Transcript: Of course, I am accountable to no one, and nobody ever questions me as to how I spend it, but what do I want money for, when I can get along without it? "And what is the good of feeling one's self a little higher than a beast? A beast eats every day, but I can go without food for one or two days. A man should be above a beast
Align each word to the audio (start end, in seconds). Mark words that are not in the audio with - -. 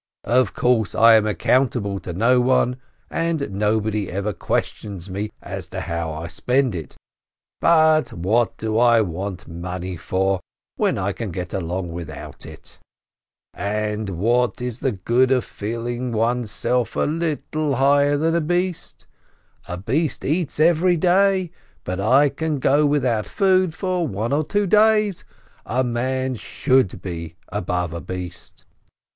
Of 0.25 0.55
course, 0.55 0.95
I 0.95 1.13
am 1.13 1.27
accountable 1.27 1.99
to 1.99 2.11
no 2.11 2.39
one, 2.41 2.77
and 3.11 3.51
nobody 3.51 4.09
ever 4.11 4.33
questions 4.33 5.11
me 5.11 5.29
as 5.43 5.67
to 5.67 5.81
how 5.81 6.11
I 6.11 6.25
spend 6.25 6.73
it, 6.73 6.95
but 7.59 8.11
what 8.11 8.57
do 8.57 8.79
I 8.79 9.01
want 9.01 9.47
money 9.47 9.95
for, 9.97 10.39
when 10.75 10.97
I 10.97 11.11
can 11.13 11.29
get 11.29 11.53
along 11.53 11.91
without 11.91 12.47
it? 12.47 12.79
"And 13.53 14.09
what 14.17 14.59
is 14.59 14.79
the 14.79 14.93
good 14.93 15.31
of 15.31 15.45
feeling 15.45 16.11
one's 16.11 16.49
self 16.49 16.95
a 16.95 17.01
little 17.01 17.75
higher 17.75 18.17
than 18.17 18.33
a 18.33 18.41
beast? 18.41 19.05
A 19.67 19.77
beast 19.77 20.25
eats 20.25 20.59
every 20.59 20.97
day, 20.97 21.51
but 21.83 21.99
I 21.99 22.29
can 22.29 22.57
go 22.57 22.87
without 22.87 23.27
food 23.27 23.75
for 23.75 24.07
one 24.07 24.33
or 24.33 24.43
two 24.43 24.65
days. 24.65 25.23
A 25.63 25.83
man 25.83 26.33
should 26.33 27.03
be 27.03 27.35
above 27.49 27.93
a 27.93 28.01
beast 28.01 28.65